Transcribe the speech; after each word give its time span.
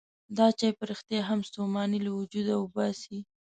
دا 0.37 0.47
چای 0.59 0.71
په 0.77 0.83
رښتیا 0.91 1.21
هم 1.29 1.39
ستوماني 1.49 1.99
له 2.05 2.11
وجوده 2.19 2.53
وباسي. 2.57 3.19